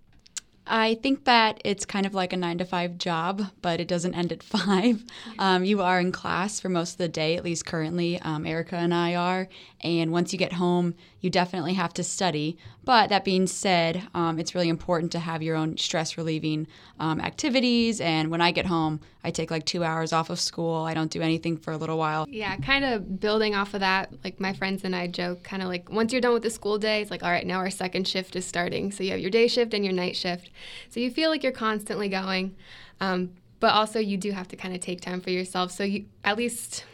I 0.67 0.95
think 0.97 1.25
that 1.25 1.61
it's 1.65 1.85
kind 1.85 2.07
of 2.07 2.15
like 2.15 2.33
a 2.33 2.37
nine 2.37 2.59
to 2.59 2.65
five 2.65 2.99
job, 2.99 3.43
but 3.63 3.81
it 3.81 3.89
doesn't 3.89 4.15
end 4.15 4.33
at 4.33 4.43
five. 4.43 5.05
Um, 5.39 5.65
you 5.65 5.83
are 5.83 6.01
in 6.01 6.13
class 6.13 6.59
for 6.61 6.69
most 6.69 6.93
of 6.93 6.99
the 6.99 7.09
day, 7.09 7.37
at 7.37 7.45
least 7.45 7.67
currently. 7.67 8.21
Um, 8.21 8.47
Erica 8.47 8.77
and 8.77 8.93
I 8.93 9.15
are. 9.15 9.49
And 9.83 10.11
once 10.11 10.33
you 10.33 10.39
get 10.39 10.55
home, 10.55 10.95
you 11.27 11.31
definitely 11.31 11.75
have 11.75 11.93
to 11.93 12.05
study. 12.05 12.57
But 12.85 13.11
that 13.11 13.25
being 13.25 13.49
said, 13.49 14.07
um, 14.15 14.39
it's 14.39 14.55
really 14.55 14.69
important 14.69 15.11
to 15.13 15.19
have 15.19 15.43
your 15.43 15.57
own 15.57 15.77
stress 15.77 16.17
relieving 16.17 16.69
um, 17.01 17.21
activities. 17.21 18.01
And 18.01 18.31
when 18.31 18.41
I 18.41 18.53
get 18.53 18.65
home, 18.65 19.01
I 19.25 19.33
take 19.33 19.51
like 19.51 19.67
two 19.67 19.83
hours 19.83 20.13
off 20.13 20.31
of 20.31 20.39
school. 20.39 20.85
I 20.85 20.95
don't 20.95 21.11
do 21.11 21.21
anything 21.21 21.57
for 21.57 21.73
a 21.73 21.77
little 21.77 21.99
while. 21.99 22.27
Yeah, 22.31 22.55
kind 22.59 22.85
of 22.85 23.19
building 23.19 23.57
off 23.57 23.75
of 23.75 23.81
that, 23.81 24.13
like 24.23 24.39
my 24.39 24.53
friends 24.53 24.85
and 24.85 24.95
I 24.95 25.09
joke, 25.09 25.43
kind 25.43 25.63
of 25.65 25.69
like 25.69 25.91
once 25.91 26.13
you're 26.13 26.21
done 26.21 26.33
with 26.33 26.45
the 26.45 26.51
school 26.51 26.79
day, 26.79 27.03
it's 27.03 27.11
like, 27.11 27.25
all 27.25 27.31
right, 27.31 27.45
now 27.45 27.59
our 27.59 27.71
second 27.71 28.07
shift 28.07 28.37
is 28.37 28.47
starting. 28.47 28.93
So 28.93 29.03
you 29.03 29.11
have 29.11 29.21
your 29.21 29.31
day 29.31 29.49
shift 29.49 29.75
and 29.75 29.85
your 29.85 29.95
night 29.95 30.15
shift. 30.15 30.51
So 30.91 31.01
you 31.01 31.11
feel 31.11 31.29
like 31.29 31.43
you're 31.43 31.51
constantly 31.51 32.09
going. 32.09 32.55
Um, 33.01 33.33
but 33.59 33.73
also, 33.73 33.99
you 33.99 34.17
do 34.17 34.31
have 34.31 34.47
to 34.49 34.57
kind 34.57 34.75
of 34.75 34.81
take 34.81 35.01
time 35.01 35.21
for 35.21 35.31
yourself. 35.31 35.73
So 35.73 35.83
you, 35.83 36.05
at 36.23 36.37
least 36.37 36.85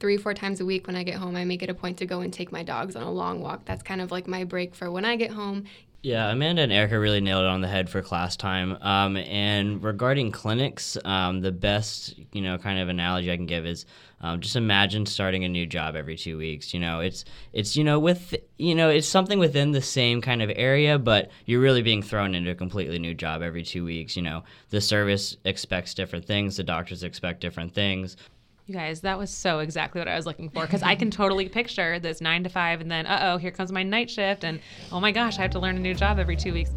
three, 0.00 0.16
four 0.16 0.34
times 0.34 0.60
a 0.60 0.64
week 0.64 0.86
when 0.86 0.96
I 0.96 1.02
get 1.02 1.16
home, 1.16 1.36
I 1.36 1.44
make 1.44 1.62
it 1.62 1.70
a 1.70 1.74
point 1.74 1.98
to 1.98 2.06
go 2.06 2.20
and 2.20 2.32
take 2.32 2.52
my 2.52 2.62
dogs 2.62 2.96
on 2.96 3.02
a 3.02 3.10
long 3.10 3.40
walk. 3.40 3.64
That's 3.64 3.82
kind 3.82 4.00
of 4.00 4.10
like 4.10 4.26
my 4.26 4.44
break 4.44 4.74
for 4.74 4.90
when 4.90 5.04
I 5.04 5.16
get 5.16 5.30
home. 5.30 5.64
Yeah, 6.04 6.30
Amanda 6.30 6.60
and 6.60 6.70
Erica 6.70 6.98
really 6.98 7.22
nailed 7.22 7.44
it 7.44 7.48
on 7.48 7.62
the 7.62 7.66
head 7.66 7.88
for 7.88 8.02
class 8.02 8.36
time. 8.36 8.76
Um, 8.82 9.16
and 9.16 9.82
regarding 9.82 10.32
clinics, 10.32 10.98
um, 11.02 11.40
the 11.40 11.50
best 11.50 12.14
you 12.32 12.42
know 12.42 12.58
kind 12.58 12.78
of 12.78 12.90
analogy 12.90 13.32
I 13.32 13.36
can 13.36 13.46
give 13.46 13.64
is 13.64 13.86
um, 14.20 14.40
just 14.40 14.54
imagine 14.54 15.06
starting 15.06 15.44
a 15.44 15.48
new 15.48 15.64
job 15.64 15.96
every 15.96 16.16
two 16.16 16.36
weeks. 16.36 16.74
You 16.74 16.80
know, 16.80 17.00
it's 17.00 17.24
it's 17.54 17.74
you 17.74 17.84
know 17.84 17.98
with 17.98 18.34
you 18.58 18.74
know 18.74 18.90
it's 18.90 19.08
something 19.08 19.38
within 19.38 19.72
the 19.72 19.80
same 19.80 20.20
kind 20.20 20.42
of 20.42 20.52
area, 20.54 20.98
but 20.98 21.30
you're 21.46 21.62
really 21.62 21.80
being 21.80 22.02
thrown 22.02 22.34
into 22.34 22.50
a 22.50 22.54
completely 22.54 22.98
new 22.98 23.14
job 23.14 23.40
every 23.40 23.62
two 23.62 23.86
weeks. 23.86 24.14
You 24.14 24.24
know, 24.24 24.44
the 24.68 24.82
service 24.82 25.38
expects 25.46 25.94
different 25.94 26.26
things, 26.26 26.58
the 26.58 26.64
doctors 26.64 27.02
expect 27.02 27.40
different 27.40 27.72
things. 27.72 28.18
You 28.66 28.72
guys, 28.72 29.02
that 29.02 29.18
was 29.18 29.28
so 29.30 29.58
exactly 29.58 30.00
what 30.00 30.08
I 30.08 30.16
was 30.16 30.24
looking 30.24 30.48
for 30.48 30.62
because 30.62 30.82
I 30.82 30.94
can 30.94 31.10
totally 31.10 31.50
picture 31.50 31.98
this 31.98 32.22
nine 32.22 32.44
to 32.44 32.48
five, 32.48 32.80
and 32.80 32.90
then, 32.90 33.04
uh 33.04 33.32
oh, 33.34 33.36
here 33.36 33.50
comes 33.50 33.70
my 33.70 33.82
night 33.82 34.10
shift, 34.10 34.42
and 34.42 34.58
oh 34.90 35.00
my 35.00 35.12
gosh, 35.12 35.38
I 35.38 35.42
have 35.42 35.50
to 35.50 35.58
learn 35.58 35.76
a 35.76 35.80
new 35.80 35.92
job 35.92 36.18
every 36.18 36.34
two 36.34 36.54
weeks. 36.54 36.70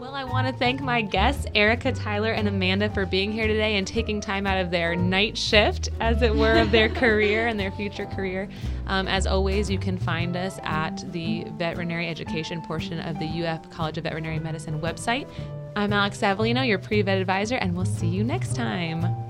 Well, 0.00 0.14
I 0.14 0.24
want 0.24 0.46
to 0.46 0.54
thank 0.54 0.80
my 0.80 1.02
guests, 1.02 1.44
Erica, 1.54 1.92
Tyler, 1.92 2.32
and 2.32 2.48
Amanda, 2.48 2.88
for 2.88 3.04
being 3.04 3.30
here 3.30 3.46
today 3.46 3.76
and 3.76 3.86
taking 3.86 4.22
time 4.22 4.46
out 4.46 4.56
of 4.56 4.70
their 4.70 4.96
night 4.96 5.36
shift, 5.36 5.90
as 6.00 6.22
it 6.22 6.34
were, 6.34 6.58
of 6.58 6.70
their 6.70 6.88
career 7.02 7.48
and 7.48 7.60
their 7.60 7.72
future 7.72 8.06
career. 8.06 8.48
Um, 8.86 9.06
as 9.06 9.26
always, 9.26 9.68
you 9.68 9.78
can 9.78 9.98
find 9.98 10.34
us 10.34 10.58
at 10.62 11.04
the 11.12 11.44
veterinary 11.58 12.08
education 12.08 12.62
portion 12.62 13.00
of 13.00 13.18
the 13.18 13.46
UF 13.46 13.68
College 13.68 13.98
of 13.98 14.04
Veterinary 14.04 14.38
Medicine 14.38 14.80
website. 14.80 15.28
I'm 15.76 15.92
Alex 15.92 16.22
Avellino, 16.22 16.66
your 16.66 16.78
pre 16.78 17.02
vet 17.02 17.18
advisor, 17.18 17.56
and 17.56 17.76
we'll 17.76 17.84
see 17.84 18.06
you 18.06 18.24
next 18.24 18.56
time. 18.56 19.25